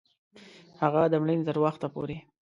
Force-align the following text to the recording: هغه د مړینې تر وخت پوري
هغه 0.81 1.01
د 1.07 1.13
مړینې 1.21 1.43
تر 1.49 1.57
وخت 1.63 1.81
پوري 1.93 2.17